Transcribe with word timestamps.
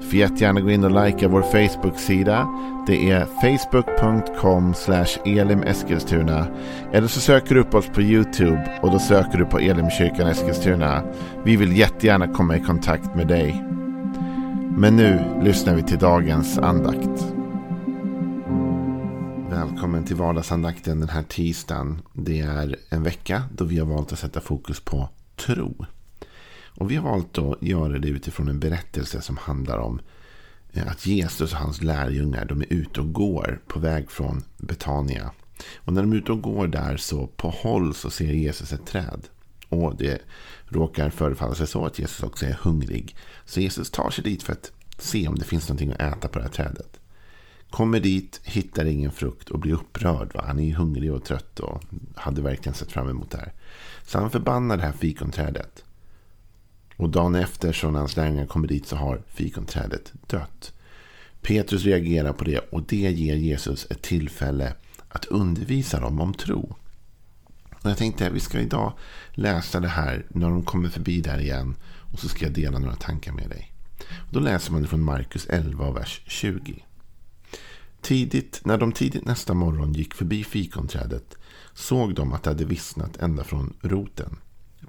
Du 0.00 0.06
får 0.06 0.18
jättegärna 0.18 0.60
gå 0.60 0.70
in 0.70 0.84
och 0.84 1.04
likea 1.04 1.28
vår 1.28 1.42
Facebook-sida. 1.42 2.48
Det 2.86 3.10
är 3.10 3.24
facebook.com 3.24 4.74
elimeskilstuna. 5.24 6.46
Eller 6.92 7.08
så 7.08 7.20
söker 7.20 7.54
du 7.54 7.60
upp 7.60 7.74
oss 7.74 7.86
på 7.86 8.02
YouTube 8.02 8.78
och 8.82 8.90
då 8.90 8.98
söker 8.98 9.38
du 9.38 9.44
på 9.44 9.58
Elimkyrkan 9.58 10.28
Eskilstuna. 10.28 11.02
Vi 11.44 11.56
vill 11.56 11.76
jättegärna 11.76 12.28
komma 12.28 12.56
i 12.56 12.60
kontakt 12.60 13.14
med 13.14 13.28
dig. 13.28 13.64
Men 14.76 14.96
nu 14.96 15.40
lyssnar 15.42 15.74
vi 15.74 15.82
till 15.82 15.98
dagens 15.98 16.58
andakt. 16.58 17.26
Välkommen 19.50 20.04
till 20.04 20.16
vardagsandakten 20.16 21.00
den 21.00 21.08
här 21.08 21.22
tisdagen. 21.22 22.02
Det 22.12 22.40
är 22.40 22.76
en 22.88 23.02
vecka 23.02 23.42
då 23.56 23.64
vi 23.64 23.78
har 23.78 23.86
valt 23.86 24.12
att 24.12 24.18
sätta 24.18 24.40
fokus 24.40 24.80
på 24.80 25.08
tro. 25.36 25.86
Och 26.74 26.90
vi 26.90 26.96
har 26.96 27.10
valt 27.10 27.38
att 27.38 27.62
göra 27.62 27.98
det 27.98 28.08
utifrån 28.08 28.48
en 28.48 28.60
berättelse 28.60 29.22
som 29.22 29.36
handlar 29.36 29.78
om 29.78 30.00
eh, 30.72 30.90
att 30.90 31.06
Jesus 31.06 31.52
och 31.52 31.58
hans 31.58 31.82
lärjungar 31.82 32.44
de 32.44 32.60
är 32.60 32.72
ute 32.72 33.00
och 33.00 33.12
går 33.12 33.60
på 33.66 33.80
väg 33.80 34.10
från 34.10 34.44
Betania. 34.56 35.30
Och 35.76 35.92
när 35.92 36.02
de 36.02 36.12
är 36.12 36.16
ute 36.16 36.32
och 36.32 36.42
går 36.42 36.66
där 36.66 36.96
så 36.96 37.26
på 37.26 37.50
håll 37.50 37.94
så 37.94 38.10
ser 38.10 38.32
Jesus 38.32 38.72
ett 38.72 38.86
träd. 38.86 39.28
Och 39.68 39.96
det 39.96 40.22
råkar 40.68 41.10
förefalla 41.10 41.54
sig 41.54 41.66
så 41.66 41.86
att 41.86 41.98
Jesus 41.98 42.22
också 42.22 42.46
är 42.46 42.58
hungrig. 42.62 43.16
Så 43.44 43.60
Jesus 43.60 43.90
tar 43.90 44.10
sig 44.10 44.24
dit 44.24 44.42
för 44.42 44.52
att 44.52 44.72
se 44.98 45.28
om 45.28 45.34
det 45.34 45.44
finns 45.44 45.68
någonting 45.68 45.92
att 45.92 46.00
äta 46.00 46.28
på 46.28 46.38
det 46.38 46.44
här 46.44 46.52
trädet. 46.52 47.00
Kommer 47.70 48.00
dit, 48.00 48.40
hittar 48.44 48.84
ingen 48.84 49.10
frukt 49.10 49.50
och 49.50 49.58
blir 49.58 49.72
upprörd. 49.72 50.34
Va? 50.34 50.44
Han 50.46 50.58
är 50.58 50.74
hungrig 50.74 51.12
och 51.12 51.24
trött 51.24 51.60
och 51.60 51.82
hade 52.14 52.42
verkligen 52.42 52.74
sett 52.74 52.92
fram 52.92 53.08
emot 53.08 53.30
det 53.30 53.38
här. 53.38 53.52
Så 54.06 54.18
han 54.18 54.30
förbannar 54.30 54.76
det 54.76 54.82
här 54.82 54.92
fikonträdet. 54.92 55.84
Och 57.02 57.10
dagen 57.10 57.34
efter 57.34 57.72
så 57.72 57.90
när 57.90 57.98
hans 57.98 58.16
lärjungar 58.16 58.46
kommer 58.46 58.68
dit 58.68 58.86
så 58.86 58.96
har 58.96 59.22
fikonträdet 59.26 60.12
dött. 60.26 60.72
Petrus 61.40 61.84
reagerar 61.84 62.32
på 62.32 62.44
det 62.44 62.58
och 62.58 62.82
det 62.82 62.96
ger 62.96 63.36
Jesus 63.36 63.86
ett 63.90 64.02
tillfälle 64.02 64.74
att 65.08 65.24
undervisa 65.24 66.00
dem 66.00 66.20
om 66.20 66.34
tro. 66.34 66.76
Och 67.82 67.90
jag 67.90 67.96
tänkte 67.98 68.26
att 68.26 68.32
vi 68.32 68.40
ska 68.40 68.60
idag 68.60 68.92
läsa 69.30 69.80
det 69.80 69.88
här 69.88 70.26
när 70.28 70.50
de 70.50 70.64
kommer 70.64 70.88
förbi 70.88 71.20
där 71.20 71.38
igen. 71.38 71.74
Och 72.12 72.18
så 72.18 72.28
ska 72.28 72.44
jag 72.44 72.54
dela 72.54 72.78
några 72.78 72.96
tankar 72.96 73.32
med 73.32 73.48
dig. 73.48 73.72
Och 73.98 74.32
då 74.32 74.40
läser 74.40 74.72
man 74.72 74.82
det 74.82 74.88
från 74.88 75.04
Markus 75.04 75.46
11, 75.46 75.90
vers 75.90 76.22
20. 76.26 76.84
Tidigt, 78.00 78.60
när 78.64 78.78
de 78.78 78.92
tidigt 78.92 79.24
nästa 79.24 79.54
morgon 79.54 79.92
gick 79.92 80.14
förbi 80.14 80.44
fikonträdet 80.44 81.36
såg 81.74 82.14
de 82.14 82.32
att 82.32 82.42
det 82.42 82.50
hade 82.50 82.64
vissnat 82.64 83.16
ända 83.16 83.44
från 83.44 83.74
roten. 83.80 84.36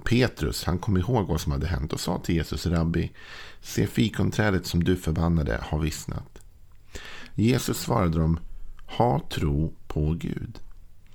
Petrus, 0.04 0.64
han 0.64 0.78
kom 0.78 0.96
ihåg 0.96 1.26
vad 1.26 1.40
som 1.40 1.52
hade 1.52 1.66
hänt 1.66 1.92
och 1.92 2.00
sa 2.00 2.18
till 2.18 2.34
Jesus, 2.34 2.66
Rabbi, 2.66 3.12
se 3.60 3.86
fikonträdet 3.86 4.66
som 4.66 4.84
du 4.84 4.96
förbannade 4.96 5.58
har 5.62 5.78
vissnat. 5.78 6.38
Jesus 7.34 7.78
svarade 7.78 8.18
dem, 8.18 8.40
ha 8.86 9.20
tro 9.30 9.74
på 9.86 10.12
Gud. 10.12 10.58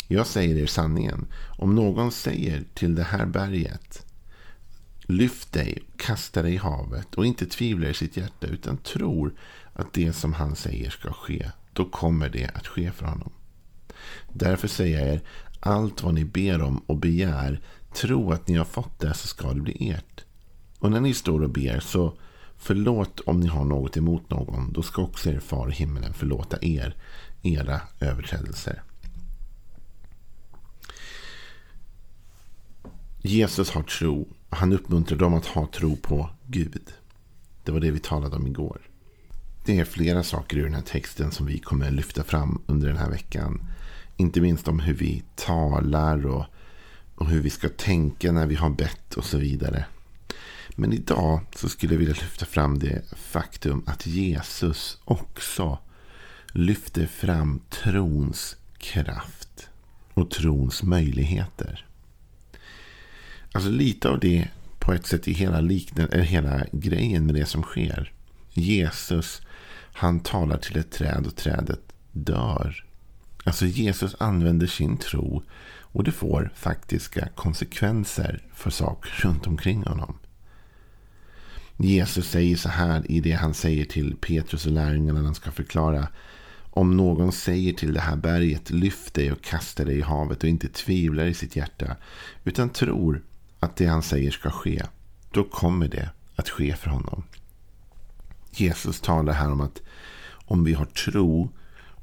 Jag 0.08 0.28
säger 0.28 0.56
er 0.56 0.66
sanningen, 0.66 1.28
om 1.58 1.76
någon 1.76 2.12
säger 2.12 2.64
till 2.74 2.96
det 2.96 3.04
här 3.04 3.26
berget, 3.26 4.06
lyft 5.02 5.54
dig 5.54 5.84
kasta 5.98 6.42
dig 6.42 6.54
i 6.54 6.58
havet 6.58 7.16
och 7.16 7.26
inte 7.26 7.46
tvivlar 7.46 7.90
i 7.90 7.94
sitt 7.94 8.18
hjärta 8.18 8.48
utan 8.48 8.78
tror 8.78 9.34
att 9.74 9.94
det 9.94 10.14
som 10.14 10.34
han 10.34 10.56
säger 10.56 10.90
ska 10.90 11.14
ske, 11.14 11.52
då 11.74 11.86
kommer 11.86 12.30
det 12.30 12.52
att 12.54 12.68
ske 12.68 12.92
för 12.92 13.06
honom. 13.06 13.32
Därför 14.34 14.68
säger 14.68 15.00
jag 15.00 15.14
er, 15.14 15.22
allt 15.60 16.04
vad 16.04 16.14
ni 16.14 16.26
ber 16.26 16.62
om 16.62 16.78
och 16.78 16.98
begär, 16.98 17.62
tro 17.94 18.32
att 18.32 18.48
ni 18.48 18.56
har 18.56 18.66
fått 18.66 19.00
det 19.00 19.14
så 19.14 19.28
ska 19.28 19.54
det 19.54 19.62
bli 19.62 19.90
ert. 19.90 20.24
Och 20.80 20.92
när 20.92 21.02
ni 21.02 21.14
står 21.14 21.44
och 21.44 21.50
ber 21.50 21.80
så 21.80 22.14
förlåt 22.58 23.20
om 23.20 23.40
ni 23.40 23.48
har 23.48 23.66
något 23.66 23.98
emot 23.98 24.30
någon. 24.30 24.74
Då 24.74 24.82
ska 24.82 25.02
också 25.02 25.30
er 25.30 25.40
far 25.40 25.70
i 25.70 25.74
himmelen 25.74 26.14
förlåta 26.14 26.58
er 26.62 26.96
era 27.42 27.82
överträdelser. 28.00 28.84
Jesus 33.22 33.72
har 33.72 33.84
tro. 33.84 34.28
Han 34.50 34.74
uppmuntrar 34.74 35.18
dem 35.18 35.34
att 35.34 35.46
ha 35.46 35.68
tro 35.68 35.96
på 35.96 36.30
Gud. 36.48 36.94
Det 37.64 37.72
var 37.72 37.80
det 37.80 37.92
vi 37.92 38.00
talade 38.00 38.36
om 38.36 38.48
igår. 38.48 38.82
Det 39.66 39.80
är 39.80 39.86
flera 39.86 40.24
saker 40.24 40.58
i 40.58 40.62
den 40.62 40.74
här 40.74 40.82
texten 40.82 41.32
som 41.32 41.46
vi 41.46 41.60
kommer 41.60 41.92
lyfta 41.92 42.24
fram 42.24 42.62
under 42.68 42.88
den 42.88 42.98
här 42.98 43.10
veckan. 43.10 43.62
Inte 44.18 44.42
minst 44.42 44.68
om 44.68 44.80
hur 44.80 44.94
vi 44.94 45.24
talar 45.36 46.26
och, 46.26 46.46
och 47.20 47.30
hur 47.30 47.42
vi 47.42 47.50
ska 47.50 47.70
tänka 47.70 48.32
när 48.32 48.46
vi 48.46 48.56
har 48.56 48.70
bett 48.70 49.14
och 49.14 49.26
så 49.26 49.38
vidare. 49.38 49.86
Men 50.76 50.94
idag 50.94 51.42
så 51.56 51.70
skulle 51.70 51.94
jag 51.94 52.00
vilja 52.00 52.14
lyfta 52.14 52.46
fram 52.46 52.80
det 52.80 53.02
faktum 53.16 53.84
att 53.88 54.08
Jesus 54.08 54.98
också 55.06 55.80
lyfter 56.54 57.06
fram 57.06 57.62
trons 57.70 58.56
kraft 58.78 59.70
och 60.14 60.32
trons 60.32 60.84
möjligheter. 60.84 61.86
Alltså 63.52 63.70
lite 63.70 64.10
av 64.10 64.20
det 64.20 64.48
på 64.80 64.94
ett 64.94 65.06
sätt 65.06 65.28
i 65.28 65.34
hela, 65.34 65.62
liknande, 65.62 66.22
hela 66.24 66.66
grejen 66.72 67.26
med 67.26 67.36
det 67.36 67.46
som 67.46 67.64
sker. 67.64 68.14
Jesus, 68.54 69.42
han 69.94 70.20
talar 70.20 70.58
till 70.58 70.78
ett 70.78 70.92
träd 70.92 71.28
och 71.28 71.36
trädet 71.36 71.94
dör. 72.12 72.86
Alltså 73.44 73.66
Jesus 73.66 74.16
använder 74.20 74.68
sin 74.68 74.98
tro 74.98 75.44
och 75.92 76.04
det 76.04 76.12
får 76.12 76.52
faktiska 76.56 77.28
konsekvenser 77.36 78.44
för 78.54 78.70
saker 78.70 79.12
runt 79.22 79.48
omkring 79.48 79.84
honom. 79.84 80.18
Jesus 81.78 82.30
säger 82.30 82.56
så 82.56 82.70
här 82.70 83.12
i 83.12 83.20
det 83.20 83.32
han 83.32 83.54
säger 83.54 83.86
till 83.86 84.16
Petrus 84.16 84.66
och 84.66 84.72
lärjungarna 84.72 85.20
när 85.20 85.26
han 85.26 85.36
ska 85.36 85.52
förklara. 85.52 86.08
Om 86.72 86.98
någon 86.98 87.32
säger 87.32 87.74
till 87.74 87.94
det 87.94 88.00
här 88.00 88.16
berget 88.16 88.70
lyft 88.70 89.14
dig 89.14 89.32
och 89.32 89.42
kasta 89.42 89.86
dig 89.86 89.98
i 89.98 90.02
havet 90.02 90.44
och 90.44 90.50
inte 90.50 90.68
tvivlar 90.68 91.26
i 91.26 91.34
sitt 91.34 91.56
hjärta 91.56 91.96
utan 92.44 92.70
tror 92.70 93.22
att 93.60 93.76
det 93.76 93.86
han 93.86 94.04
säger 94.04 94.32
ska 94.32 94.50
ske. 94.50 94.84
Då 95.32 95.44
kommer 95.44 95.88
det 95.88 96.10
att 96.36 96.50
ske 96.50 96.76
för 96.76 96.90
honom. 96.90 97.24
Jesus 98.52 99.02
talar 99.02 99.34
här 99.34 99.52
om 99.52 99.62
att 99.62 99.82
om 100.46 100.64
vi 100.64 100.74
har 100.74 100.86
tro 100.86 101.50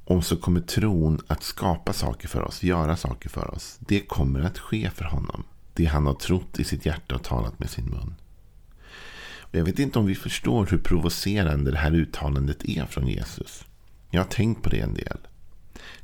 och 0.06 0.24
så 0.24 0.36
kommer 0.36 0.60
tron 0.60 1.20
att 1.26 1.42
skapa 1.42 1.92
saker 1.92 2.28
för 2.28 2.42
oss, 2.42 2.62
göra 2.62 2.96
saker 2.96 3.28
för 3.28 3.54
oss. 3.54 3.76
Det 3.80 4.00
kommer 4.00 4.40
att 4.40 4.58
ske 4.58 4.90
för 4.90 5.04
honom. 5.04 5.44
Det 5.74 5.84
han 5.84 6.06
har 6.06 6.14
trott 6.14 6.60
i 6.60 6.64
sitt 6.64 6.86
hjärta 6.86 7.14
och 7.14 7.22
talat 7.22 7.58
med 7.58 7.70
sin 7.70 7.84
mun. 7.84 8.14
Och 9.38 9.54
jag 9.54 9.64
vet 9.64 9.78
inte 9.78 9.98
om 9.98 10.06
vi 10.06 10.14
förstår 10.14 10.66
hur 10.66 10.78
provocerande 10.78 11.70
det 11.70 11.78
här 11.78 11.94
uttalandet 11.94 12.64
är 12.64 12.86
från 12.86 13.06
Jesus. 13.06 13.64
Jag 14.10 14.20
har 14.20 14.28
tänkt 14.28 14.62
på 14.62 14.70
det 14.70 14.80
en 14.80 14.94
del. 14.94 15.18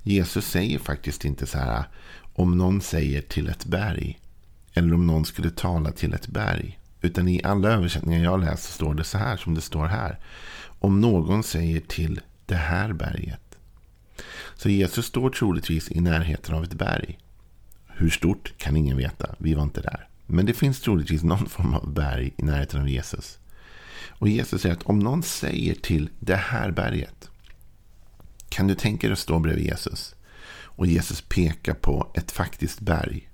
Jesus 0.03 0.47
säger 0.47 0.79
faktiskt 0.79 1.25
inte 1.25 1.47
så 1.47 1.59
här 1.59 1.85
om 2.35 2.59
någon 2.59 2.81
säger 2.81 3.23
till 3.23 3.49
ett 3.49 3.65
berg. 3.65 4.21
Eller 4.73 4.95
om 4.95 5.07
någon 5.07 5.25
skulle 5.25 5.51
tala 5.51 5.93
till 5.93 6.15
ett 6.15 6.27
berg. 6.27 6.79
Utan 7.01 7.29
i 7.29 7.43
alla 7.45 7.69
översättningar 7.69 8.25
jag 8.25 8.41
läst 8.41 8.63
så 8.63 8.73
står 8.73 8.95
det 8.95 9.05
så 9.05 9.19
här 9.19 9.37
som 9.37 9.55
det 9.55 9.61
står 9.61 9.87
här. 9.87 10.19
Om 10.79 11.01
någon 11.01 11.43
säger 11.43 11.81
till 11.81 12.21
det 12.47 12.55
här 12.55 12.93
berget. 12.93 13.42
Så 14.55 14.69
Jesus 14.69 15.07
står 15.07 15.31
troligtvis 15.31 15.91
i 15.91 16.01
närheten 16.01 16.55
av 16.55 16.65
ett 16.65 16.75
berg. 16.75 17.19
Hur 17.87 18.11
stort 18.11 18.59
kan 18.59 18.77
ingen 18.77 18.97
veta. 18.97 19.35
Vi 19.39 19.55
var 19.55 19.63
inte 19.63 19.81
där. 19.81 20.09
Men 20.27 20.47
det 20.47 20.55
finns 20.55 20.81
troligtvis 20.81 21.23
någon 21.23 21.47
form 21.47 21.75
av 21.75 21.93
berg 21.93 22.35
i 22.37 22.43
närheten 22.43 22.81
av 22.81 22.89
Jesus. 22.89 23.39
Och 24.09 24.29
Jesus 24.29 24.63
säger 24.63 24.75
att 24.75 24.83
om 24.83 24.99
någon 24.99 25.23
säger 25.23 25.75
till 25.75 26.11
det 26.21 26.37
här 26.37 26.71
berget. 26.71 27.31
Kan 28.49 28.67
du 28.67 28.75
tänka 28.75 29.07
dig 29.07 29.13
att 29.13 29.19
stå 29.19 29.39
bredvid 29.39 29.65
Jesus? 29.65 30.15
Och 30.55 30.87
Jesus 30.87 31.21
pekar 31.21 31.75
på 31.75 32.11
ett 32.15 32.31
faktiskt 32.31 32.81
berg. 32.81 33.29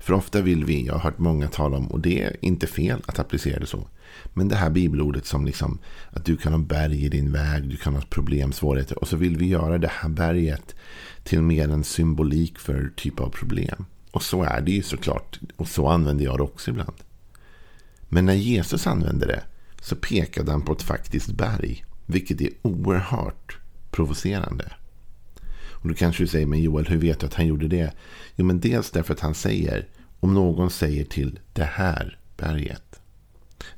För 0.00 0.12
ofta 0.12 0.40
vill 0.40 0.64
vi, 0.64 0.86
jag 0.86 0.92
har 0.92 1.00
hört 1.00 1.18
många 1.18 1.48
tala 1.48 1.76
om, 1.76 1.86
och 1.86 2.00
det 2.00 2.22
är 2.22 2.36
inte 2.40 2.66
fel 2.66 3.02
att 3.06 3.18
applicera 3.18 3.60
det 3.60 3.66
så. 3.66 3.88
Men 4.34 4.48
det 4.48 4.56
här 4.56 4.70
bibelordet 4.70 5.26
som 5.26 5.46
liksom 5.46 5.78
att 6.10 6.24
du 6.24 6.36
kan 6.36 6.52
ha 6.52 6.60
berg 6.60 7.04
i 7.04 7.08
din 7.08 7.32
väg, 7.32 7.68
du 7.68 7.76
kan 7.76 7.94
ha 7.94 8.02
problem, 8.02 8.52
svårigheter. 8.52 8.98
Och 8.98 9.08
så 9.08 9.16
vill 9.16 9.36
vi 9.36 9.46
göra 9.46 9.78
det 9.78 9.90
här 9.92 10.08
berget 10.08 10.74
till 11.24 11.42
mer 11.42 11.68
en 11.68 11.84
symbolik 11.84 12.58
för 12.58 12.92
typ 12.96 13.20
av 13.20 13.28
problem. 13.28 13.84
Och 14.10 14.22
så 14.22 14.42
är 14.42 14.60
det 14.60 14.70
ju 14.70 14.82
såklart. 14.82 15.40
Och 15.56 15.68
så 15.68 15.88
använder 15.88 16.24
jag 16.24 16.38
det 16.38 16.42
också 16.42 16.70
ibland. 16.70 16.96
Men 18.08 18.26
när 18.26 18.34
Jesus 18.34 18.86
använde 18.86 19.26
det 19.26 19.42
så 19.80 19.96
pekade 19.96 20.50
han 20.50 20.62
på 20.62 20.72
ett 20.72 20.82
faktiskt 20.82 21.30
berg. 21.30 21.84
Vilket 22.06 22.40
är 22.40 22.50
oerhört 22.62 23.58
provocerande. 23.90 24.72
Och 25.82 25.88
då 25.88 25.94
kanske 25.94 26.22
du 26.22 26.26
säger, 26.26 26.46
men 26.46 26.62
Joel, 26.62 26.86
hur 26.86 26.98
vet 26.98 27.20
du 27.20 27.26
att 27.26 27.34
han 27.34 27.46
gjorde 27.46 27.68
det? 27.68 27.92
Jo, 28.36 28.44
men 28.44 28.60
dels 28.60 28.90
därför 28.90 29.14
att 29.14 29.20
han 29.20 29.34
säger, 29.34 29.88
om 30.20 30.34
någon 30.34 30.70
säger 30.70 31.04
till 31.04 31.38
det 31.52 31.64
här 31.72 32.18
berget. 32.36 33.00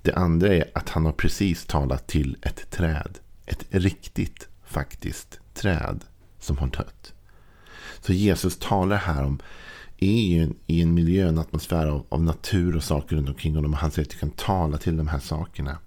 Det 0.03 0.13
andra 0.15 0.55
är 0.55 0.71
att 0.75 0.89
han 0.89 1.05
har 1.05 1.13
precis 1.13 1.67
talat 1.67 2.07
till 2.07 2.37
ett 2.43 2.71
träd. 2.71 3.19
Ett 3.47 3.67
riktigt, 3.71 4.49
faktiskt 4.65 5.41
träd 5.55 6.05
som 6.39 6.59
har 6.59 6.67
dött. 6.67 7.13
Så 8.01 8.13
Jesus 8.13 8.59
talar 8.59 8.97
här 8.97 9.25
om 9.25 9.39
är 9.99 10.49
i 10.67 10.83
en 10.83 10.95
miljö, 10.95 11.29
en 11.29 11.39
atmosfär 11.39 11.87
av, 11.87 12.07
av 12.09 12.23
natur 12.23 12.77
och 12.77 12.85
saker 12.85 13.17
runt 13.17 13.29
omkring 13.29 13.55
honom. 13.55 13.73
Han 13.73 13.91
säger 13.91 14.07
att 14.07 14.13
du 14.13 14.19
kan 14.19 14.31
tala 14.31 14.79
till 14.79 14.97
de 14.97 15.09
här 15.09 15.19
sakerna. 15.19 15.79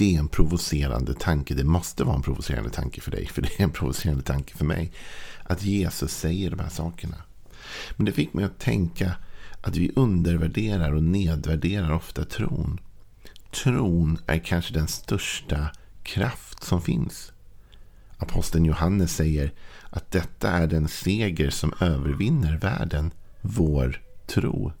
Det 0.00 0.14
är 0.14 0.18
en 0.18 0.28
provocerande 0.28 1.14
tanke. 1.14 1.54
Det 1.54 1.64
måste 1.64 2.04
vara 2.04 2.16
en 2.16 2.22
provocerande 2.22 2.70
tanke 2.70 3.00
för 3.00 3.10
dig. 3.10 3.26
För 3.26 3.42
det 3.42 3.60
är 3.60 3.64
en 3.64 3.70
provocerande 3.70 4.22
tanke 4.22 4.56
för 4.56 4.64
mig. 4.64 4.92
Att 5.42 5.62
Jesus 5.62 6.12
säger 6.12 6.50
de 6.50 6.58
här 6.58 6.68
sakerna. 6.68 7.16
Men 7.96 8.06
det 8.06 8.12
fick 8.12 8.32
mig 8.32 8.44
att 8.44 8.58
tänka 8.58 9.16
att 9.60 9.76
vi 9.76 9.92
undervärderar 9.96 10.92
och 10.92 11.02
nedvärderar 11.02 11.92
ofta 11.92 12.24
tron. 12.24 12.80
Tron 13.50 14.18
är 14.26 14.38
kanske 14.38 14.74
den 14.74 14.88
största 14.88 15.70
kraft 16.02 16.64
som 16.64 16.82
finns. 16.82 17.32
Aposteln 18.18 18.64
Johannes 18.64 19.16
säger 19.16 19.52
att 19.90 20.10
detta 20.10 20.50
är 20.50 20.66
den 20.66 20.88
seger 20.88 21.50
som 21.50 21.72
övervinner 21.80 22.56
världen, 22.56 23.10
vår 23.40 24.02
tro. 24.26 24.72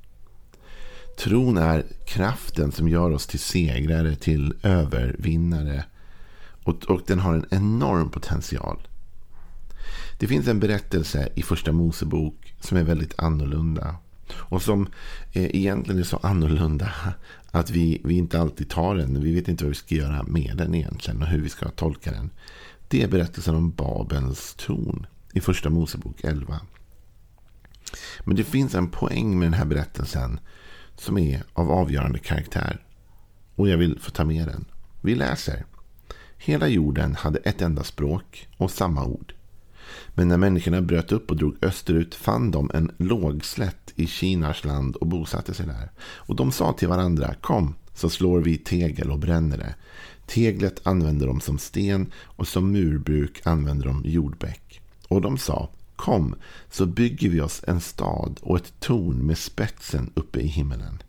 Tron 1.20 1.56
är 1.56 1.84
kraften 2.04 2.72
som 2.72 2.88
gör 2.88 3.10
oss 3.10 3.26
till 3.26 3.40
segrare, 3.40 4.16
till 4.16 4.54
övervinnare. 4.62 5.84
Och, 6.64 6.84
och 6.84 7.00
den 7.06 7.18
har 7.18 7.34
en 7.34 7.46
enorm 7.50 8.10
potential. 8.10 8.88
Det 10.18 10.26
finns 10.26 10.48
en 10.48 10.60
berättelse 10.60 11.28
i 11.34 11.42
första 11.42 11.72
Mosebok 11.72 12.54
som 12.60 12.76
är 12.76 12.82
väldigt 12.82 13.18
annorlunda. 13.18 13.96
Och 14.34 14.62
som 14.62 14.86
eh, 15.32 15.56
egentligen 15.56 16.00
är 16.00 16.04
så 16.04 16.16
annorlunda 16.16 16.92
att 17.50 17.70
vi, 17.70 18.00
vi 18.04 18.14
inte 18.14 18.40
alltid 18.40 18.68
tar 18.68 18.94
den. 18.94 19.22
Vi 19.22 19.34
vet 19.34 19.48
inte 19.48 19.64
vad 19.64 19.68
vi 19.68 19.74
ska 19.74 19.94
göra 19.94 20.22
med 20.22 20.56
den 20.56 20.74
egentligen 20.74 21.22
och 21.22 21.28
hur 21.28 21.40
vi 21.40 21.48
ska 21.48 21.68
tolka 21.68 22.10
den. 22.10 22.30
Det 22.88 23.02
är 23.02 23.08
berättelsen 23.08 23.54
om 23.54 23.70
Babels 23.70 24.54
torn 24.54 25.06
i 25.32 25.40
första 25.40 25.70
Mosebok 25.70 26.24
11. 26.24 26.60
Men 28.24 28.36
det 28.36 28.44
finns 28.44 28.74
en 28.74 28.90
poäng 28.90 29.38
med 29.38 29.46
den 29.46 29.54
här 29.54 29.64
berättelsen 29.64 30.40
som 31.00 31.18
är 31.18 31.42
av 31.52 31.70
avgörande 31.70 32.18
karaktär. 32.18 32.80
Och 33.54 33.68
jag 33.68 33.78
vill 33.78 33.98
få 34.00 34.10
ta 34.10 34.24
med 34.24 34.46
den. 34.46 34.64
Vi 35.00 35.14
läser. 35.14 35.64
Hela 36.38 36.68
jorden 36.68 37.14
hade 37.14 37.38
ett 37.38 37.62
enda 37.62 37.84
språk 37.84 38.48
och 38.56 38.70
samma 38.70 39.04
ord. 39.04 39.34
Men 40.14 40.28
när 40.28 40.36
människorna 40.36 40.80
bröt 40.80 41.12
upp 41.12 41.30
och 41.30 41.36
drog 41.36 41.56
österut 41.62 42.14
fann 42.14 42.50
de 42.50 42.70
en 42.74 42.90
lågslätt 42.98 43.92
i 43.96 44.06
Kinas 44.06 44.64
land 44.64 44.96
och 44.96 45.06
bosatte 45.06 45.54
sig 45.54 45.66
där. 45.66 45.90
Och 46.00 46.36
de 46.36 46.52
sa 46.52 46.72
till 46.72 46.88
varandra, 46.88 47.34
kom 47.34 47.74
så 47.94 48.08
slår 48.08 48.40
vi 48.40 48.58
tegel 48.58 49.10
och 49.10 49.18
bränner 49.18 49.58
det. 49.58 49.74
Teglet 50.26 50.86
använder 50.86 51.26
de 51.26 51.40
som 51.40 51.58
sten 51.58 52.12
och 52.22 52.48
som 52.48 52.72
murbruk 52.72 53.40
använder 53.44 53.86
de 53.86 54.02
jordbäck. 54.04 54.80
Och 55.08 55.20
de 55.20 55.38
sa, 55.38 55.68
kom 56.00 56.34
så 56.70 56.86
bygger 56.86 57.28
vi 57.28 57.40
oss 57.40 57.64
en 57.66 57.80
stad 57.80 58.40
och 58.42 58.56
ett 58.56 58.72
torn 58.80 59.26
med 59.26 59.38
spetsen 59.38 60.12
uppe 60.14 60.40
i 60.40 60.46
himmelen. 60.46 61.02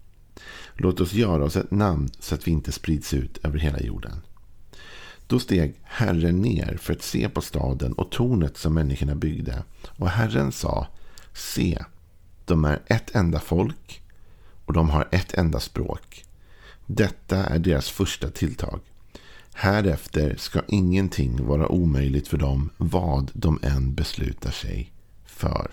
Låt 0.73 1.01
oss 1.01 1.13
göra 1.13 1.43
oss 1.43 1.55
ett 1.55 1.71
namn 1.71 2.09
så 2.19 2.35
att 2.35 2.47
vi 2.47 2.51
inte 2.51 2.71
sprids 2.71 3.13
ut 3.13 3.38
över 3.43 3.59
hela 3.59 3.79
jorden. 3.79 4.21
Då 5.27 5.39
steg 5.39 5.75
Herren 5.83 6.41
ner 6.41 6.77
för 6.81 6.93
att 6.93 7.01
se 7.01 7.29
på 7.29 7.41
staden 7.41 7.93
och 7.93 8.11
tornet 8.11 8.57
som 8.57 8.73
människorna 8.73 9.15
byggde. 9.15 9.63
Och 9.97 10.09
Herren 10.09 10.51
sa, 10.51 10.88
se, 11.33 11.83
de 12.45 12.65
är 12.65 12.81
ett 12.87 13.15
enda 13.15 13.39
folk 13.39 14.01
och 14.65 14.73
de 14.73 14.89
har 14.89 15.07
ett 15.11 15.33
enda 15.33 15.59
språk. 15.59 16.25
Detta 16.85 17.45
är 17.45 17.59
deras 17.59 17.89
första 17.89 18.29
tilltag. 18.29 18.79
Härefter 19.61 20.35
ska 20.37 20.61
ingenting 20.67 21.45
vara 21.45 21.67
omöjligt 21.67 22.27
för 22.27 22.37
dem 22.37 22.69
vad 22.77 23.31
de 23.33 23.59
än 23.63 23.93
beslutar 23.93 24.51
sig 24.51 24.91
för. 25.25 25.71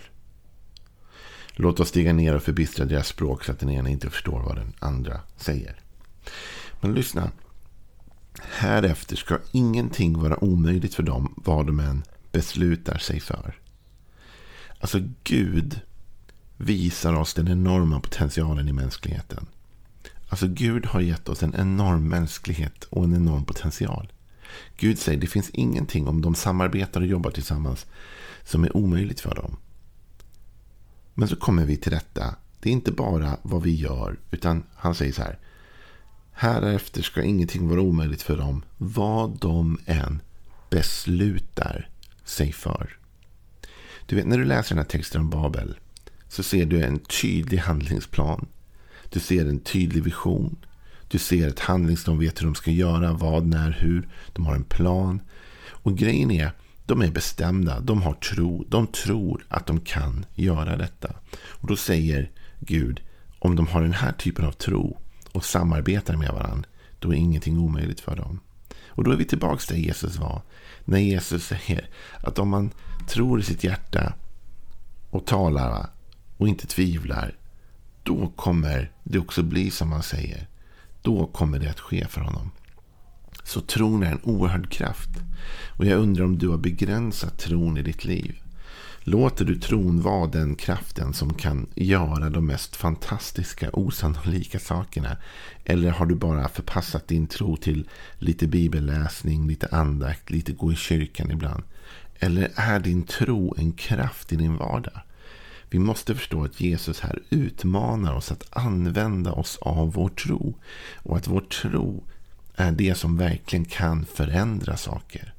Låt 1.53 1.79
oss 1.79 1.89
stiga 1.89 2.13
ner 2.13 2.35
och 2.35 2.43
förbistra 2.43 2.85
deras 2.85 3.07
språk 3.07 3.43
så 3.43 3.51
att 3.51 3.59
den 3.59 3.69
ena 3.69 3.89
inte 3.89 4.09
förstår 4.09 4.39
vad 4.39 4.55
den 4.55 4.73
andra 4.79 5.19
säger. 5.37 5.75
Men 6.81 6.93
lyssna. 6.93 7.31
Härefter 8.39 9.15
ska 9.15 9.37
ingenting 9.51 10.19
vara 10.19 10.43
omöjligt 10.43 10.95
för 10.95 11.03
dem 11.03 11.33
vad 11.37 11.67
de 11.67 11.79
än 11.79 12.03
beslutar 12.31 12.97
sig 12.97 13.19
för. 13.19 13.59
Alltså 14.79 14.99
Gud 15.23 15.81
visar 16.57 17.13
oss 17.13 17.33
den 17.33 17.47
enorma 17.47 17.99
potentialen 17.99 18.69
i 18.69 18.73
mänskligheten. 18.73 19.45
Alltså 20.29 20.47
Gud 20.47 20.85
har 20.85 21.01
gett 21.01 21.29
oss 21.29 21.43
en 21.43 21.55
enorm 21.55 22.07
mänsklighet 22.07 22.83
och 22.83 23.03
en 23.03 23.15
enorm 23.15 23.45
potential. 23.45 24.11
Gud 24.77 24.99
säger 24.99 25.19
det 25.19 25.27
finns 25.27 25.49
ingenting 25.49 26.07
om 26.07 26.21
de 26.21 26.35
samarbetar 26.35 27.01
och 27.01 27.07
jobbar 27.07 27.31
tillsammans 27.31 27.85
som 28.43 28.63
är 28.63 28.77
omöjligt 28.77 29.19
för 29.19 29.35
dem. 29.35 29.57
Men 31.13 31.27
så 31.27 31.35
kommer 31.35 31.65
vi 31.65 31.77
till 31.77 31.91
detta. 31.91 32.35
Det 32.59 32.69
är 32.69 32.73
inte 32.73 32.91
bara 32.91 33.37
vad 33.41 33.63
vi 33.63 33.75
gör, 33.75 34.19
utan 34.31 34.63
han 34.75 34.95
säger 34.95 35.13
så 35.13 35.21
här. 35.21 35.39
Härefter 36.31 37.01
ska 37.01 37.23
ingenting 37.23 37.67
vara 37.67 37.81
omöjligt 37.81 38.21
för 38.21 38.37
dem, 38.37 38.63
vad 38.77 39.39
de 39.39 39.79
än 39.85 40.21
beslutar 40.69 41.89
sig 42.23 42.51
för. 42.51 42.97
Du 44.05 44.15
vet, 44.15 44.27
när 44.27 44.37
du 44.37 44.45
läser 44.45 44.69
den 44.69 44.83
här 44.83 44.89
texten 44.89 45.21
om 45.21 45.29
Babel 45.29 45.77
så 46.27 46.43
ser 46.43 46.65
du 46.65 46.83
en 46.83 46.99
tydlig 46.99 47.57
handlingsplan. 47.57 48.47
Du 49.09 49.19
ser 49.19 49.45
en 49.45 49.59
tydlig 49.59 50.03
vision. 50.03 50.55
Du 51.07 51.17
ser 51.17 51.47
ett 51.47 51.59
handlings, 51.59 52.03
de 52.03 52.19
vet 52.19 52.41
hur 52.41 52.45
de 52.45 52.55
ska 52.55 52.71
göra, 52.71 53.13
vad, 53.13 53.45
när, 53.45 53.71
hur. 53.71 54.07
De 54.33 54.45
har 54.45 54.55
en 54.55 54.63
plan. 54.63 55.21
Och 55.67 55.97
grejen 55.97 56.31
är, 56.31 56.51
de 56.85 57.01
är 57.01 57.11
bestämda, 57.11 57.79
de 57.79 58.01
har 58.01 58.13
tro, 58.13 58.65
de 58.69 58.87
tror 58.87 59.45
att 59.49 59.65
de 59.67 59.79
kan 59.79 60.25
göra 60.35 60.77
detta. 60.77 61.13
Och 61.41 61.67
då 61.67 61.75
säger 61.75 62.31
Gud, 62.59 63.01
om 63.39 63.55
de 63.55 63.67
har 63.67 63.81
den 63.81 63.93
här 63.93 64.11
typen 64.11 64.45
av 64.45 64.51
tro 64.51 64.97
och 65.31 65.45
samarbetar 65.45 66.15
med 66.15 66.31
varandra, 66.31 66.69
då 66.99 67.13
är 67.13 67.17
ingenting 67.17 67.59
omöjligt 67.59 67.99
för 67.99 68.15
dem. 68.15 68.39
Och 68.87 69.03
då 69.03 69.11
är 69.11 69.15
vi 69.15 69.25
tillbaka 69.25 69.63
där 69.69 69.75
Jesus 69.75 70.17
var. 70.17 70.41
När 70.85 70.99
Jesus 70.99 71.43
säger 71.43 71.89
att 72.21 72.39
om 72.39 72.49
man 72.49 72.71
tror 73.07 73.39
i 73.39 73.43
sitt 73.43 73.63
hjärta 73.63 74.13
och 75.09 75.25
talar 75.25 75.87
och 76.37 76.47
inte 76.47 76.67
tvivlar, 76.67 77.35
då 78.03 78.31
kommer 78.35 78.91
det 79.03 79.19
också 79.19 79.43
bli 79.43 79.71
som 79.71 79.91
han 79.91 80.03
säger. 80.03 80.47
Då 81.01 81.27
kommer 81.27 81.59
det 81.59 81.69
att 81.69 81.79
ske 81.79 82.07
för 82.07 82.21
honom. 82.21 82.51
Så 83.43 83.61
tron 83.61 84.03
är 84.03 84.11
en 84.11 84.21
oerhörd 84.23 84.71
kraft. 84.71 85.09
Och 85.77 85.85
jag 85.85 85.99
undrar 85.99 86.25
om 86.25 86.37
du 86.37 86.47
har 86.47 86.57
begränsat 86.57 87.39
tron 87.39 87.77
i 87.77 87.81
ditt 87.81 88.05
liv. 88.05 88.35
Låter 88.99 89.45
du 89.45 89.55
tron 89.55 90.01
vara 90.01 90.27
den 90.27 90.55
kraften 90.55 91.13
som 91.13 91.33
kan 91.33 91.67
göra 91.75 92.29
de 92.29 92.45
mest 92.45 92.75
fantastiska, 92.75 93.69
osannolika 93.73 94.59
sakerna? 94.59 95.17
Eller 95.65 95.91
har 95.91 96.05
du 96.05 96.15
bara 96.15 96.47
förpassat 96.47 97.07
din 97.07 97.27
tro 97.27 97.57
till 97.57 97.89
lite 98.17 98.47
bibelläsning, 98.47 99.47
lite 99.47 99.67
andakt, 99.71 100.29
lite 100.29 100.51
gå 100.51 100.71
i 100.71 100.75
kyrkan 100.75 101.31
ibland? 101.31 101.63
Eller 102.19 102.51
är 102.55 102.79
din 102.79 103.03
tro 103.03 103.55
en 103.57 103.71
kraft 103.71 104.33
i 104.33 104.35
din 104.35 104.57
vardag? 104.57 105.01
Vi 105.69 105.79
måste 105.79 106.15
förstå 106.15 106.43
att 106.43 106.61
Jesus 106.61 106.99
här 106.99 107.19
utmanar 107.29 108.13
oss 108.15 108.31
att 108.31 108.57
använda 108.57 109.31
oss 109.31 109.57
av 109.61 109.93
vår 109.93 110.09
tro. 110.09 110.55
Och 111.03 111.17
att 111.17 111.27
vår 111.27 111.41
tro 111.41 112.03
är 112.55 112.71
det 112.71 112.95
som 112.95 113.17
verkligen 113.17 113.65
kan 113.65 114.05
förändra 114.05 114.77
saker. 114.77 115.33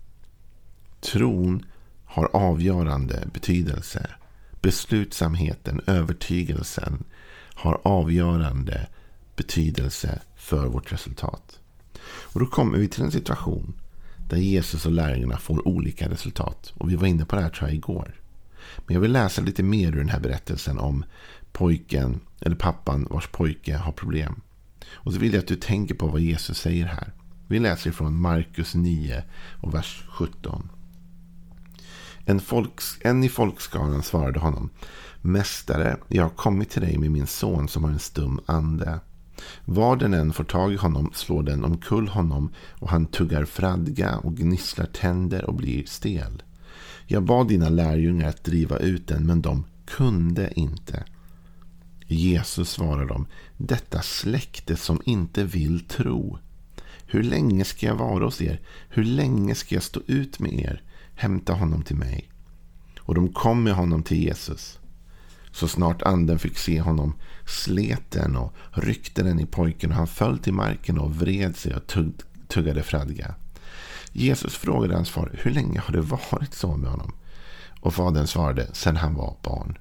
Tron 1.01 1.65
har 2.05 2.31
avgörande 2.33 3.29
betydelse. 3.33 4.07
Beslutsamheten, 4.61 5.81
övertygelsen 5.87 7.05
har 7.55 7.81
avgörande 7.85 8.87
betydelse 9.37 10.21
för 10.37 10.67
vårt 10.67 10.93
resultat. 10.93 11.59
Och 12.03 12.41
då 12.41 12.47
kommer 12.47 12.79
vi 12.79 12.89
till 12.89 13.03
en 13.03 13.13
situation 13.13 13.75
där 14.29 14.37
Jesus 14.37 14.87
och 14.87 14.93
lärjungarna 14.93 15.39
får 15.39 15.69
olika 15.69 16.09
resultat. 16.09 16.73
Och 16.79 16.91
vi 16.91 16.97
var 16.97 17.07
inne 17.07 17.25
på 17.25 17.37
det 17.37 17.43
här 17.43 17.51
tror 17.51 17.69
jag 17.69 17.77
igår. 17.77 18.15
Men 18.77 18.95
jag 18.95 19.00
vill 19.00 19.12
läsa 19.12 19.43
lite 19.43 19.62
mer 19.62 19.93
ur 19.93 19.97
den 19.97 20.09
här 20.09 20.21
berättelsen 20.21 20.79
om 20.79 21.05
pojken, 21.53 22.21
eller 22.41 22.57
pappan 22.57 23.07
vars 23.11 23.29
pojke 23.29 23.77
har 23.77 23.93
problem. 23.93 24.41
Och 24.93 25.12
så 25.12 25.19
vill 25.19 25.33
jag 25.33 25.41
att 25.41 25.49
du 25.49 25.57
tänker 25.57 25.95
på 25.95 26.07
vad 26.07 26.21
Jesus 26.21 26.59
säger 26.59 26.87
här. 26.87 27.12
Vi 27.49 27.59
läser 27.59 27.91
från 27.91 28.21
Markus 28.21 28.75
9 28.75 29.25
och 29.61 29.75
vers 29.75 30.05
17. 30.09 30.69
En, 32.25 32.41
folks, 32.41 32.99
en 33.00 33.25
i 33.25 33.29
folkskaran 33.29 34.03
svarade 34.03 34.41
honom. 34.41 34.71
Mästare, 35.23 35.97
jag 36.09 36.23
har 36.23 36.31
kommit 36.31 36.71
till 36.71 36.83
dig 36.83 36.99
med 36.99 37.11
min 37.11 37.27
son 37.27 37.69
som 37.69 37.85
har 37.85 37.91
en 37.91 37.99
stum 37.99 38.41
ande. 38.47 39.00
Var 39.65 39.97
den 39.97 40.15
än 40.15 40.33
får 40.33 40.45
tag 40.45 40.73
i 40.73 40.77
honom 40.77 41.11
slår 41.15 41.43
den 41.43 41.65
omkull 41.65 42.09
honom 42.09 42.53
och 42.71 42.91
han 42.91 43.07
tuggar 43.07 43.45
fradga 43.45 44.17
och 44.17 44.37
gnisslar 44.37 44.87
tänder 44.87 45.45
och 45.45 45.55
blir 45.55 45.87
stel. 45.87 46.43
Jag 47.12 47.23
bad 47.23 47.49
dina 47.49 47.69
lärjungar 47.69 48.29
att 48.29 48.45
driva 48.45 48.79
ut 48.79 49.09
den 49.09 49.26
men 49.26 49.43
de 49.43 49.64
kunde 49.87 50.52
inte. 50.57 51.05
Jesus 52.07 52.71
svarar 52.71 53.07
dem. 53.07 53.26
Detta 53.57 54.02
släkte 54.02 54.76
som 54.76 55.02
inte 55.05 55.45
vill 55.45 55.81
tro. 55.81 56.38
Hur 57.07 57.23
länge 57.23 57.64
ska 57.64 57.87
jag 57.87 57.95
vara 57.95 58.25
hos 58.25 58.43
er? 58.43 58.61
Hur 58.88 59.05
länge 59.05 59.55
ska 59.55 59.75
jag 59.75 59.83
stå 59.83 60.00
ut 60.07 60.38
med 60.38 60.52
er? 60.52 60.83
Hämta 61.14 61.52
honom 61.52 61.83
till 61.83 61.97
mig. 61.97 62.31
Och 62.99 63.14
de 63.14 63.33
kom 63.33 63.62
med 63.62 63.75
honom 63.75 64.02
till 64.02 64.23
Jesus. 64.23 64.79
Så 65.52 65.69
snart 65.69 66.02
anden 66.02 66.38
fick 66.38 66.59
se 66.59 66.81
honom 66.81 67.14
slet 67.47 68.11
den 68.11 68.37
och 68.37 68.55
ryckte 68.73 69.23
den 69.23 69.40
i 69.40 69.47
pojken 69.47 69.90
och 69.90 69.97
han 69.97 70.07
föll 70.07 70.38
till 70.38 70.55
marken 70.55 70.99
och 70.99 71.17
vred 71.17 71.57
sig 71.57 71.75
och 71.75 71.87
tugg, 71.87 72.14
tuggade 72.49 72.83
fradga. 72.83 73.35
Jesus 74.12 74.55
frågade 74.55 74.95
hans 74.95 75.11
far 75.11 75.31
hur 75.33 75.50
länge 75.50 75.81
har 75.81 75.93
det 75.93 76.00
varit 76.00 76.55
så 76.55 76.76
med 76.76 76.90
honom? 76.90 77.12
Och 77.81 77.95
fadern 77.95 78.26
svarade 78.26 78.75
sedan 78.75 78.97
han 78.97 79.14
var 79.14 79.37
barn. 79.43 79.79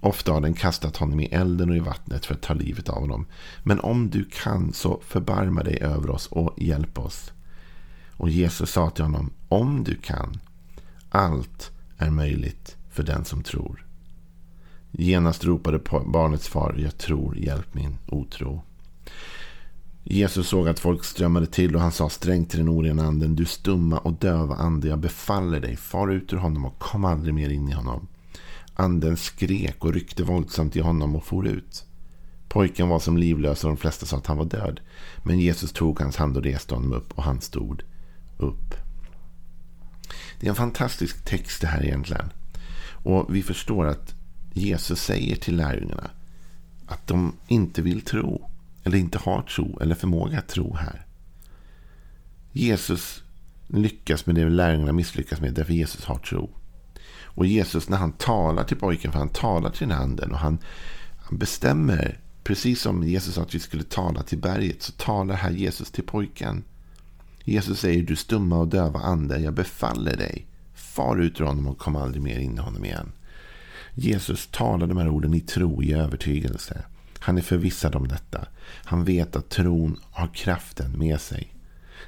Ofta 0.00 0.32
har 0.32 0.40
den 0.40 0.54
kastat 0.54 0.96
honom 0.96 1.20
i 1.20 1.26
elden 1.26 1.70
och 1.70 1.76
i 1.76 1.80
vattnet 1.80 2.26
för 2.26 2.34
att 2.34 2.42
ta 2.42 2.54
livet 2.54 2.88
av 2.88 3.00
honom. 3.00 3.26
Men 3.62 3.80
om 3.80 4.10
du 4.10 4.24
kan 4.24 4.72
så 4.72 5.00
förbarma 5.06 5.62
dig 5.62 5.78
över 5.80 6.10
oss 6.10 6.26
och 6.26 6.54
hjälp 6.56 6.98
oss. 6.98 7.32
Och 8.16 8.30
Jesus 8.30 8.70
sa 8.70 8.90
till 8.90 9.04
honom, 9.04 9.32
om 9.48 9.84
du 9.84 9.94
kan, 9.94 10.40
allt 11.10 11.70
är 11.98 12.10
möjligt 12.10 12.76
för 12.90 13.02
den 13.02 13.24
som 13.24 13.42
tror. 13.42 13.86
Genast 14.90 15.44
ropade 15.44 15.78
barnets 16.06 16.48
far, 16.48 16.74
jag 16.78 16.98
tror, 16.98 17.38
hjälp 17.38 17.74
min 17.74 17.98
otro. 18.06 18.62
Jesus 20.04 20.48
såg 20.48 20.68
att 20.68 20.80
folk 20.80 21.04
strömmade 21.04 21.46
till 21.46 21.74
och 21.74 21.82
han 21.82 21.92
sa 21.92 22.08
strängt 22.08 22.50
till 22.50 22.58
den 22.58 22.68
orena 22.68 23.04
anden, 23.04 23.36
du 23.36 23.44
stumma 23.44 23.98
och 23.98 24.12
döva 24.12 24.54
ande, 24.54 24.88
jag 24.88 24.98
befaller 24.98 25.60
dig, 25.60 25.76
far 25.76 26.08
ut 26.08 26.32
ur 26.32 26.36
honom 26.36 26.64
och 26.64 26.78
kom 26.78 27.04
aldrig 27.04 27.34
mer 27.34 27.50
in 27.50 27.68
i 27.68 27.72
honom. 27.72 28.08
Anden 28.74 29.16
skrek 29.16 29.84
och 29.84 29.92
ryckte 29.92 30.22
våldsamt 30.22 30.76
i 30.76 30.80
honom 30.80 31.16
och 31.16 31.24
for 31.24 31.46
ut. 31.46 31.84
Pojken 32.48 32.88
var 32.88 32.98
som 32.98 33.16
livlös 33.16 33.64
och 33.64 33.70
de 33.70 33.76
flesta 33.76 34.06
sa 34.06 34.16
att 34.16 34.26
han 34.26 34.36
var 34.36 34.44
död. 34.44 34.80
Men 35.22 35.38
Jesus 35.38 35.72
tog 35.72 36.00
hans 36.00 36.16
hand 36.16 36.36
och 36.36 36.42
reste 36.42 36.74
honom 36.74 36.92
upp 36.92 37.12
och 37.12 37.22
han 37.22 37.40
stod 37.40 37.82
upp. 38.38 38.74
Det 40.40 40.46
är 40.46 40.50
en 40.50 40.56
fantastisk 40.56 41.24
text 41.24 41.60
det 41.60 41.66
här 41.66 41.84
egentligen. 41.84 42.32
Och 42.88 43.34
vi 43.34 43.42
förstår 43.42 43.86
att 43.86 44.14
Jesus 44.52 45.02
säger 45.02 45.36
till 45.36 45.56
lärjungarna 45.56 46.10
att 46.86 47.06
de 47.06 47.36
inte 47.48 47.82
vill 47.82 48.00
tro. 48.00 48.51
Eller 48.84 48.98
inte 48.98 49.18
har 49.18 49.42
tro 49.42 49.78
eller 49.80 49.94
förmåga 49.94 50.38
att 50.38 50.48
tro 50.48 50.74
här. 50.74 51.06
Jesus 52.52 53.22
lyckas 53.66 54.26
med 54.26 54.34
det 54.34 54.48
lärjungarna 54.48 54.92
misslyckas 54.92 55.40
med 55.40 55.54
därför 55.54 55.72
Jesus 55.72 56.04
har 56.04 56.18
tro. 56.18 56.50
Och 57.34 57.46
Jesus 57.46 57.88
när 57.88 57.96
han 57.96 58.12
talar 58.12 58.64
till 58.64 58.76
pojken, 58.76 59.12
för 59.12 59.18
han 59.18 59.28
talar 59.28 59.70
till 59.70 59.88
den 59.88 59.98
anden 59.98 60.32
och 60.32 60.38
han, 60.38 60.58
han 61.18 61.38
bestämmer, 61.38 62.18
precis 62.44 62.80
som 62.80 63.02
Jesus 63.02 63.34
sa 63.34 63.42
att 63.42 63.54
vi 63.54 63.58
skulle 63.58 63.82
tala 63.82 64.22
till 64.22 64.38
berget, 64.38 64.82
så 64.82 64.92
talar 64.92 65.34
här 65.34 65.50
Jesus 65.50 65.90
till 65.90 66.04
pojken. 66.04 66.64
Jesus 67.44 67.80
säger, 67.80 68.02
du 68.02 68.16
stumma 68.16 68.58
och 68.58 68.68
döva 68.68 69.00
ande, 69.00 69.38
jag 69.38 69.54
befaller 69.54 70.16
dig. 70.16 70.46
Far 70.74 71.16
ut 71.16 71.40
ur 71.40 71.44
honom 71.44 71.66
och 71.66 71.78
kom 71.78 71.96
aldrig 71.96 72.22
mer 72.22 72.38
in 72.38 72.56
i 72.56 72.60
honom 72.60 72.84
igen. 72.84 73.12
Jesus 73.94 74.46
talar 74.46 74.86
de 74.86 74.96
här 74.96 75.08
orden 75.08 75.34
i 75.34 75.40
tro, 75.40 75.82
i 75.82 75.92
övertygelse. 75.92 76.84
Han 77.22 77.38
är 77.38 77.42
förvissad 77.42 77.94
om 77.94 78.08
detta. 78.08 78.46
Han 78.84 79.04
vet 79.04 79.36
att 79.36 79.48
tron 79.48 80.00
har 80.10 80.28
kraften 80.34 80.98
med 80.98 81.20
sig. 81.20 81.54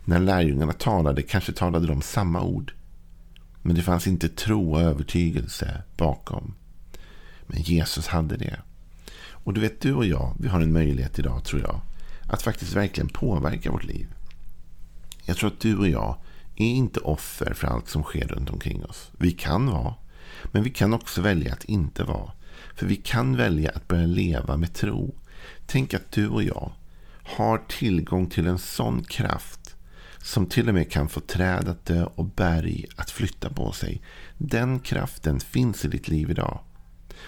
När 0.05 0.19
lärjungarna 0.19 0.73
talade 0.73 1.23
kanske 1.23 1.53
talade 1.53 1.87
de 1.87 2.03
samma 2.03 2.43
ord. 2.43 2.73
Men 3.63 3.77
det 3.77 3.83
fanns 3.83 4.07
inte 4.07 4.29
tro 4.29 4.73
och 4.73 4.81
övertygelse 4.81 5.83
bakom. 5.97 6.55
Men 7.47 7.63
Jesus 7.63 8.07
hade 8.07 8.37
det. 8.37 8.61
Och 9.17 9.55
du 9.55 9.61
vet, 9.61 9.81
du 9.81 9.95
och 9.95 10.07
jag, 10.07 10.35
vi 10.41 10.49
har 10.49 10.61
en 10.61 10.73
möjlighet 10.73 11.19
idag, 11.19 11.45
tror 11.45 11.63
jag, 11.63 11.81
att 12.29 12.43
faktiskt 12.43 12.73
verkligen 12.73 13.09
påverka 13.09 13.71
vårt 13.71 13.85
liv. 13.85 14.09
Jag 15.25 15.37
tror 15.37 15.51
att 15.51 15.61
du 15.61 15.79
och 15.79 15.89
jag 15.89 16.17
är 16.57 16.67
inte 16.67 17.01
offer 17.01 17.55
för 17.55 17.67
allt 17.67 17.89
som 17.89 18.03
sker 18.03 18.29
runt 18.29 18.51
omkring 18.51 18.85
oss. 18.85 19.11
Vi 19.19 19.33
kan 19.33 19.67
vara, 19.67 19.95
men 20.45 20.63
vi 20.63 20.71
kan 20.71 20.95
också 20.95 21.21
välja 21.21 21.53
att 21.53 21.65
inte 21.65 22.05
vara. 22.05 22.33
För 22.75 22.87
vi 22.87 22.97
kan 22.97 23.37
välja 23.37 23.71
att 23.71 23.89
börja 23.89 24.07
leva 24.07 24.57
med 24.57 24.75
tro. 24.75 25.15
Tänk 25.67 25.95
att 25.95 26.13
du 26.13 26.29
och 26.29 26.43
jag 26.43 26.73
har 27.25 27.59
tillgång 27.69 28.27
till 28.27 28.47
en 28.47 28.59
sån 28.59 29.03
kraft 29.03 29.77
som 30.19 30.47
till 30.47 30.69
och 30.69 30.75
med 30.75 30.91
kan 30.91 31.09
få 31.09 31.21
träd 31.21 31.69
att 31.69 31.87
dö 31.87 32.05
och 32.05 32.25
berg 32.25 32.87
att 32.97 33.11
flytta 33.11 33.51
på 33.51 33.73
sig. 33.73 34.03
Den 34.39 34.81
kraften 34.81 35.41
finns 35.41 35.85
i 35.85 35.89
ditt 35.89 36.09
liv 36.09 36.31
idag. 36.31 36.61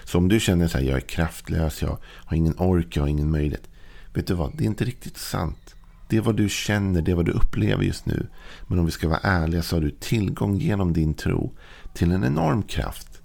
Så 0.04 0.18
om 0.18 0.28
du 0.28 0.40
känner 0.40 0.64
att 0.64 0.82
jag 0.82 0.96
är 0.96 1.00
kraftlös, 1.00 1.82
jag 1.82 1.98
har 2.04 2.36
ingen 2.36 2.58
ork, 2.58 2.96
jag 2.96 3.02
har 3.02 3.08
ingen 3.08 3.30
möjlighet. 3.30 3.68
Vet 4.14 4.26
du 4.26 4.34
vad, 4.34 4.56
det 4.56 4.64
är 4.64 4.66
inte 4.66 4.84
riktigt 4.84 5.16
sant. 5.16 5.74
Det 6.08 6.16
är 6.16 6.20
vad 6.20 6.36
du 6.36 6.48
känner, 6.48 7.02
det 7.02 7.10
är 7.10 7.16
vad 7.16 7.26
du 7.26 7.32
upplever 7.32 7.84
just 7.84 8.06
nu. 8.06 8.26
Men 8.66 8.78
om 8.78 8.86
vi 8.86 8.90
ska 8.90 9.08
vara 9.08 9.20
ärliga 9.22 9.62
så 9.62 9.76
har 9.76 9.80
du 9.80 9.90
tillgång 9.90 10.56
genom 10.56 10.92
din 10.92 11.14
tro 11.14 11.56
till 11.94 12.12
en 12.12 12.24
enorm 12.24 12.62
kraft. 12.62 13.22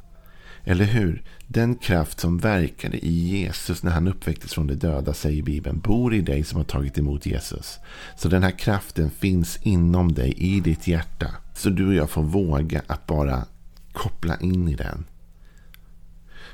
Eller 0.63 0.86
hur? 0.86 1.24
Den 1.53 1.75
kraft 1.75 2.20
som 2.20 2.38
verkade 2.38 3.05
i 3.05 3.12
Jesus 3.12 3.84
när 3.84 3.91
han 3.91 4.08
uppväcktes 4.08 4.53
från 4.53 4.67
de 4.67 4.75
döda, 4.75 5.13
säger 5.13 5.43
Bibeln, 5.43 5.79
bor 5.79 6.13
i 6.13 6.22
dig 6.22 6.43
som 6.43 6.58
har 6.58 6.63
tagit 6.63 6.98
emot 6.98 7.25
Jesus. 7.25 7.79
Så 8.17 8.29
den 8.29 8.43
här 8.43 8.51
kraften 8.51 9.12
finns 9.12 9.60
inom 9.62 10.13
dig, 10.13 10.34
i 10.38 10.60
ditt 10.60 10.88
hjärta. 10.88 11.27
Så 11.55 11.70
du 11.70 11.88
och 11.88 11.93
jag 11.93 12.10
får 12.10 12.24
våga 12.24 12.81
att 12.88 13.08
bara 13.08 13.46
koppla 13.93 14.38
in 14.38 14.67
i 14.67 14.75
den. 14.75 15.05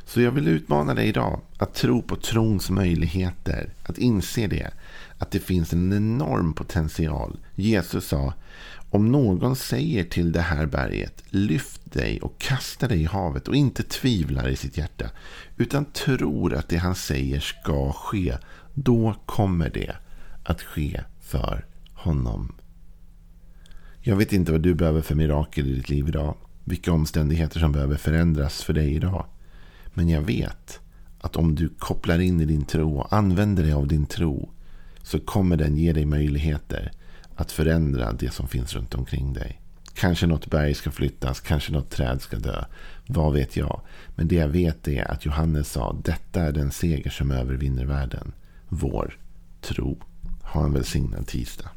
Så 0.07 0.21
jag 0.21 0.31
vill 0.31 0.47
utmana 0.47 0.93
dig 0.93 1.07
idag 1.07 1.41
att 1.57 1.73
tro 1.73 2.01
på 2.01 2.15
trons 2.15 2.69
möjligheter. 2.69 3.73
Att 3.83 3.97
inse 3.97 4.47
det. 4.47 4.71
Att 5.17 5.31
det 5.31 5.39
finns 5.39 5.73
en 5.73 5.93
enorm 5.93 6.53
potential. 6.53 7.39
Jesus 7.55 8.07
sa 8.07 8.33
om 8.89 9.11
någon 9.11 9.55
säger 9.55 10.03
till 10.03 10.31
det 10.31 10.41
här 10.41 10.65
berget, 10.65 11.23
lyft 11.29 11.93
dig 11.93 12.21
och 12.21 12.39
kasta 12.39 12.87
dig 12.87 13.01
i 13.01 13.05
havet 13.05 13.47
och 13.47 13.55
inte 13.55 13.83
tvivlar 13.83 14.49
i 14.49 14.55
sitt 14.55 14.77
hjärta, 14.77 15.09
utan 15.57 15.85
tror 15.85 16.53
att 16.53 16.69
det 16.69 16.77
han 16.77 16.95
säger 16.95 17.39
ska 17.39 17.91
ske, 17.91 18.37
då 18.73 19.15
kommer 19.25 19.69
det 19.69 19.95
att 20.43 20.61
ske 20.61 21.01
för 21.21 21.65
honom. 21.93 22.55
Jag 24.01 24.15
vet 24.15 24.33
inte 24.33 24.51
vad 24.51 24.61
du 24.61 24.73
behöver 24.73 25.01
för 25.01 25.15
mirakel 25.15 25.67
i 25.67 25.75
ditt 25.75 25.89
liv 25.89 26.07
idag, 26.07 26.35
vilka 26.63 26.91
omständigheter 26.91 27.59
som 27.59 27.71
behöver 27.71 27.95
förändras 27.95 28.63
för 28.63 28.73
dig 28.73 28.95
idag. 28.95 29.25
Men 29.97 30.09
jag 30.09 30.21
vet 30.21 30.79
att 31.19 31.35
om 31.35 31.55
du 31.55 31.69
kopplar 31.79 32.19
in 32.19 32.41
i 32.41 32.45
din 32.45 32.65
tro 32.65 32.97
och 32.97 33.13
använder 33.13 33.63
dig 33.63 33.73
av 33.73 33.87
din 33.87 34.05
tro 34.05 34.49
så 35.03 35.19
kommer 35.19 35.57
den 35.57 35.77
ge 35.77 35.93
dig 35.93 36.05
möjligheter 36.05 36.91
att 37.35 37.51
förändra 37.51 38.13
det 38.13 38.33
som 38.33 38.47
finns 38.47 38.73
runt 38.73 38.95
omkring 38.95 39.33
dig. 39.33 39.61
Kanske 39.93 40.27
något 40.27 40.47
berg 40.47 40.73
ska 40.73 40.91
flyttas, 40.91 41.39
kanske 41.39 41.71
något 41.71 41.89
träd 41.89 42.21
ska 42.21 42.37
dö. 42.37 42.65
Vad 43.07 43.33
vet 43.33 43.57
jag? 43.57 43.81
Men 44.15 44.27
det 44.27 44.35
jag 44.35 44.47
vet 44.47 44.87
är 44.87 45.11
att 45.11 45.25
Johannes 45.25 45.71
sa 45.71 45.95
detta 46.03 46.41
är 46.41 46.51
den 46.51 46.71
seger 46.71 47.09
som 47.09 47.31
övervinner 47.31 47.85
världen. 47.85 48.33
Vår 48.69 49.17
tro. 49.61 49.97
Ha 50.41 50.65
en 50.65 50.73
välsignad 50.73 51.27
tisdag. 51.27 51.69